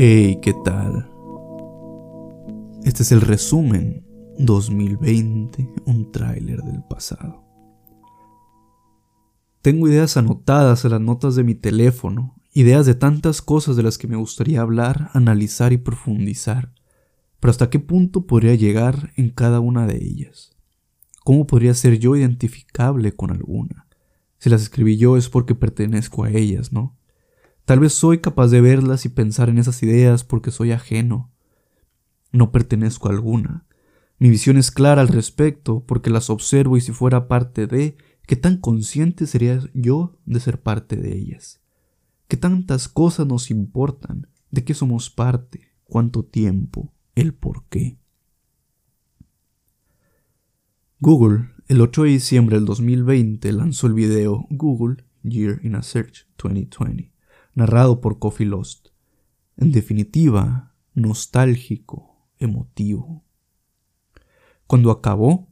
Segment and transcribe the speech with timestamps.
[0.00, 1.10] Hey, ¿qué tal?
[2.84, 4.06] Este es el resumen
[4.38, 7.44] 2020, un tráiler del pasado.
[9.60, 13.98] Tengo ideas anotadas en las notas de mi teléfono, ideas de tantas cosas de las
[13.98, 16.72] que me gustaría hablar, analizar y profundizar.
[17.40, 20.56] Pero ¿hasta qué punto podría llegar en cada una de ellas?
[21.24, 23.88] ¿Cómo podría ser yo identificable con alguna?
[24.38, 26.97] Si las escribí yo es porque pertenezco a ellas, ¿no?
[27.68, 31.30] Tal vez soy capaz de verlas y pensar en esas ideas porque soy ajeno.
[32.32, 33.66] No pertenezco a alguna.
[34.18, 38.36] Mi visión es clara al respecto porque las observo y si fuera parte de, ¿qué
[38.36, 41.60] tan consciente sería yo de ser parte de ellas?
[42.26, 44.28] ¿Qué tantas cosas nos importan?
[44.50, 45.74] ¿De qué somos parte?
[45.84, 46.94] ¿Cuánto tiempo?
[47.14, 47.98] ¿El por qué?
[51.00, 56.26] Google, el 8 de diciembre del 2020, lanzó el video Google Year in a Search
[56.38, 57.12] 2020,
[57.58, 58.90] narrado por Coffee Lost.
[59.56, 63.24] En definitiva, nostálgico, emotivo.
[64.68, 65.48] Cuando acabó,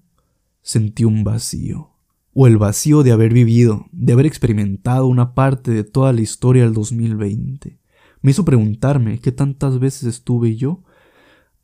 [0.62, 1.90] sentí un vacío,
[2.32, 6.62] o el vacío de haber vivido, de haber experimentado una parte de toda la historia
[6.62, 7.80] del 2020.
[8.22, 10.84] Me hizo preguntarme qué tantas veces estuve yo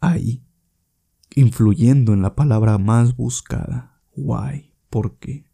[0.00, 0.42] ahí,
[1.36, 5.51] influyendo en la palabra más buscada, why, por qué.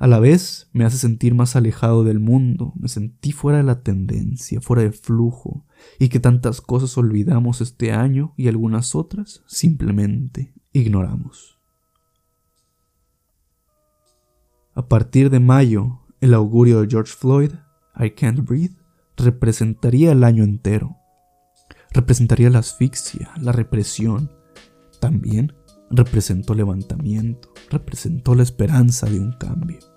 [0.00, 3.82] A la vez me hace sentir más alejado del mundo, me sentí fuera de la
[3.82, 5.66] tendencia, fuera de flujo,
[5.98, 11.58] y que tantas cosas olvidamos este año y algunas otras simplemente ignoramos.
[14.74, 17.52] A partir de mayo, el augurio de George Floyd,
[17.94, 18.78] I Can't Breathe,
[19.18, 20.96] representaría el año entero,
[21.92, 24.32] representaría la asfixia, la represión.
[24.98, 25.52] También
[25.90, 29.89] representó levantamiento, representó la esperanza de un cambio.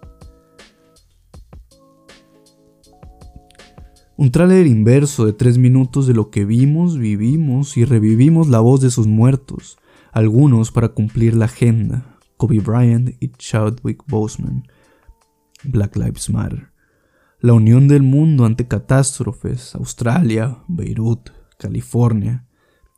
[4.15, 8.79] Un tráiler inverso de tres minutos de lo que vimos, vivimos y revivimos la voz
[8.79, 9.79] de sus muertos,
[10.11, 14.67] algunos para cumplir la agenda, Kobe Bryant y Chadwick Boseman,
[15.63, 16.71] Black Lives Matter,
[17.39, 22.45] la unión del mundo ante catástrofes, Australia, Beirut, California,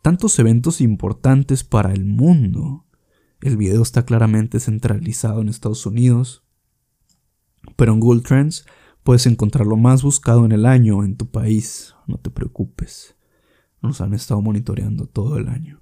[0.01, 2.85] tantos eventos importantes para el mundo.
[3.39, 6.43] El video está claramente centralizado en Estados Unidos,
[7.77, 8.65] pero en Google Trends
[9.05, 11.93] puedes encontrar lo más buscado en el año en tu país.
[12.07, 13.15] No te preocupes,
[13.79, 15.79] nos han estado monitoreando todo el año.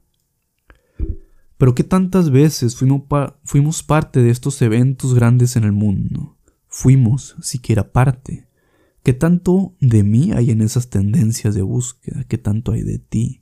[1.57, 6.37] Pero ¿qué tantas veces fuimos, parte de estos eventos grandes en el mundo?
[6.67, 8.49] Fuimos siquiera parte.
[9.03, 12.25] ¿Qué tanto de mí hay en esas tendencias de búsqueda?
[12.25, 13.41] ¿Qué tanto hay de ti?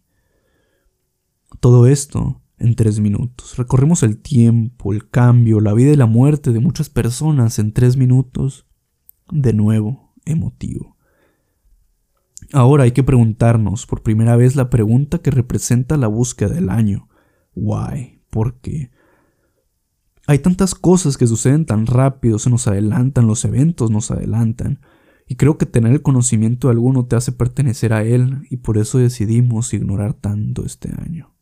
[1.59, 3.57] Todo esto en tres minutos.
[3.57, 7.97] Recorremos el tiempo, el cambio, la vida y la muerte de muchas personas en tres
[7.97, 8.67] minutos.
[9.31, 10.97] De nuevo, emotivo.
[12.53, 17.07] Ahora hay que preguntarnos por primera vez la pregunta que representa la búsqueda del año.
[17.55, 18.21] ¿Why?
[18.29, 18.91] ¿Por qué?
[20.27, 24.81] Hay tantas cosas que suceden tan rápido, se nos adelantan, los eventos nos adelantan.
[25.27, 28.77] Y creo que tener el conocimiento de alguno te hace pertenecer a él y por
[28.77, 31.33] eso decidimos ignorar tanto este año.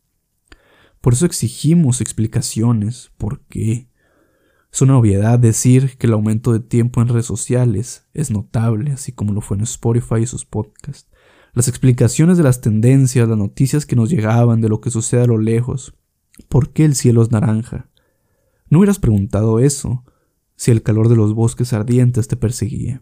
[1.02, 3.12] Por eso exigimos explicaciones.
[3.18, 3.89] ¿Por qué?
[4.72, 9.12] Es una obviedad decir que el aumento de tiempo en redes sociales es notable, así
[9.12, 11.10] como lo fue en Spotify y sus podcasts.
[11.54, 15.28] Las explicaciones de las tendencias, las noticias que nos llegaban de lo que sucede a
[15.28, 15.96] lo lejos.
[16.48, 17.90] ¿Por qué el cielo es naranja?
[18.70, 20.04] No hubieras preguntado eso
[20.56, 23.02] si el calor de los bosques ardientes te perseguía.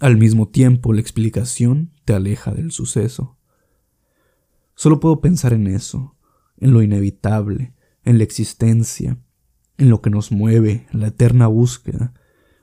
[0.00, 3.38] Al mismo tiempo, la explicación te aleja del suceso.
[4.74, 6.16] Solo puedo pensar en eso,
[6.58, 9.18] en lo inevitable, en la existencia,
[9.82, 12.14] en lo que nos mueve, la eterna búsqueda.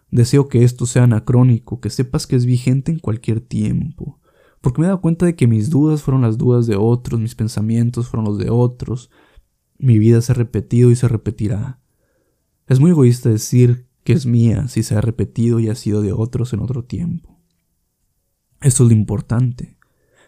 [0.10, 4.20] Deseo que esto sea anacrónico, que sepas que es vigente en cualquier tiempo,
[4.62, 7.36] porque me he dado cuenta de que mis dudas fueron las dudas de otros, mis
[7.36, 9.12] pensamientos fueron los de otros,
[9.78, 11.80] mi vida se ha repetido y se repetirá.
[12.68, 16.14] Es muy egoísta decir que es mía si se ha repetido y ha sido de
[16.14, 17.38] otros en otro tiempo.
[18.62, 19.78] Eso es lo importante,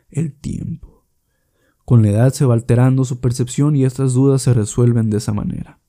[0.10, 1.06] el tiempo.
[1.86, 5.34] Con la edad se va alterando su percepción y estas dudas se resuelven de esa
[5.34, 5.81] manera.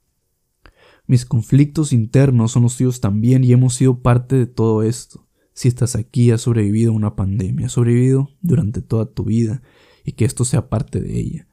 [1.07, 5.27] Mis conflictos internos son los tuyos también y hemos sido parte de todo esto.
[5.53, 9.63] Si estás aquí, has sobrevivido a una pandemia, has sobrevivido durante toda tu vida
[10.05, 11.49] y que esto sea parte de ella.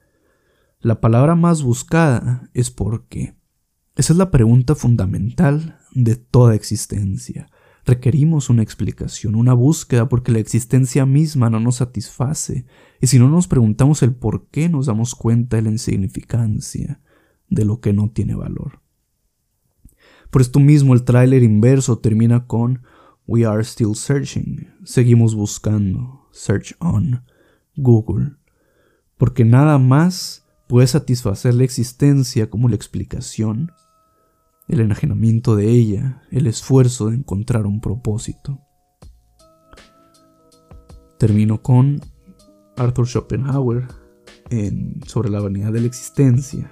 [0.80, 3.36] La palabra más buscada es por qué.
[3.96, 7.50] Esa es la pregunta fundamental de toda existencia.
[7.86, 12.66] Requerimos una explicación, una búsqueda, porque la existencia misma no nos satisface,
[13.01, 17.01] y si no nos preguntamos el por qué nos damos cuenta de la insignificancia
[17.50, 18.81] de lo que no tiene valor.
[20.30, 22.84] Por esto mismo el tráiler inverso termina con
[23.28, 27.24] We are still searching, seguimos buscando, search on,
[27.76, 28.34] Google,
[29.18, 33.72] porque nada más puede satisfacer la existencia como la explicación,
[34.68, 38.60] el enajenamiento de ella, el esfuerzo de encontrar un propósito.
[41.18, 42.02] Termino con
[42.78, 43.88] Arthur Schopenhauer
[44.50, 46.70] en Sobre la vanidad de la existencia.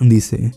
[0.00, 0.52] Dice,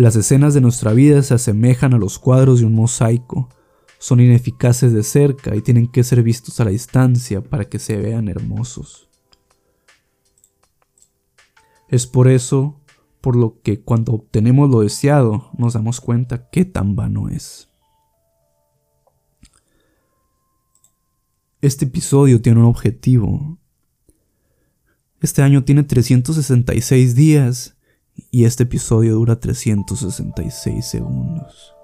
[0.00, 3.50] las escenas de nuestra vida se asemejan a los cuadros de un mosaico,
[3.98, 7.98] son ineficaces de cerca y tienen que ser vistos a la distancia para que se
[7.98, 9.10] vean hermosos.
[11.88, 12.80] Es por eso
[13.20, 17.68] por lo que cuando obtenemos lo deseado nos damos cuenta qué tan vano es.
[21.60, 23.58] Este episodio tiene un objetivo.
[25.20, 27.76] Este año tiene 366 días
[28.30, 31.79] y este episodio dura 366 segundos.